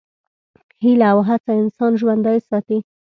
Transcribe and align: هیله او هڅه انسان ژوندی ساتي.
هیله 0.83 1.07
او 1.13 1.19
هڅه 1.29 1.51
انسان 1.61 1.91
ژوندی 2.01 2.39
ساتي. 2.49 2.77